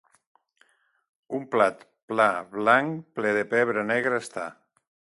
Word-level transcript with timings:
un 1.41 1.45
plat 1.51 1.85
pla 2.13 2.27
blanc 2.57 2.99
ple 3.19 3.37
de 3.39 3.47
pebre 3.55 3.89
negre 3.95 4.23
està 4.27 4.53